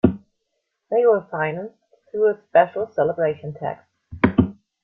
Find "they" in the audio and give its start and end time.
0.89-1.05